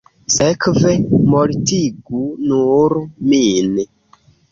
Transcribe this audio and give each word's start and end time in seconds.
Sekve, 0.35 0.93
mortigu 1.33 2.21
nur 2.53 2.97
min. 3.35 3.77